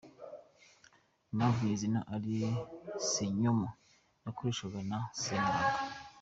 Impamvu 1.31 1.59
y’izina 1.69 1.99
’Ali 2.13 2.33
Ssenyomo’ 3.01 3.69
ryakoreshwaga 4.19 4.79
na 4.89 4.99
Ssemwanga. 5.07 5.71